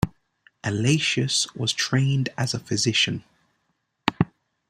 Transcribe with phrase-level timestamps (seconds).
[0.63, 3.23] Allatius was trained as a physician.